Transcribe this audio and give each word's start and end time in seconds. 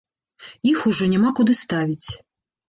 Іх 0.71 0.79
ужо 0.91 1.09
няма 1.11 1.29
куды 1.41 1.53
ставіць. 1.61 2.09